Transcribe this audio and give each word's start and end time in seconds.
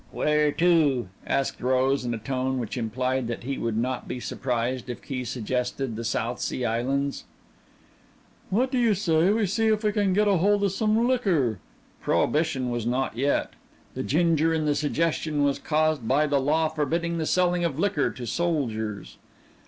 "Where 0.11 0.51
to?" 0.53 1.09
asked 1.27 1.61
Rose, 1.61 2.03
in 2.05 2.11
a 2.15 2.17
tone 2.17 2.57
which 2.57 2.75
implied 2.75 3.27
that 3.27 3.43
he 3.43 3.59
would 3.59 3.77
not 3.77 4.07
be 4.07 4.19
surprised 4.19 4.89
if 4.89 4.99
Key 4.99 5.23
suggested 5.23 5.95
the 5.95 6.03
South 6.03 6.39
Sea 6.39 6.65
Islands. 6.65 7.25
"What 8.49 8.73
you 8.73 8.95
say 8.95 9.29
we 9.31 9.45
see 9.45 9.67
if 9.67 9.83
we 9.83 9.91
can 9.91 10.13
getta 10.13 10.37
holda 10.37 10.71
some 10.71 11.07
liquor?" 11.07 11.59
Prohibition 12.01 12.71
was 12.71 12.87
not 12.87 13.15
yet. 13.15 13.51
The 13.93 14.01
ginger 14.01 14.51
in 14.51 14.65
the 14.65 14.73
suggestion 14.73 15.43
was 15.43 15.59
caused 15.59 16.07
by 16.07 16.25
the 16.25 16.39
law 16.39 16.67
forbidding 16.67 17.19
the 17.19 17.27
selling 17.27 17.63
of 17.63 17.77
liquor 17.77 18.09
to 18.09 18.25
soldiers. 18.25 19.19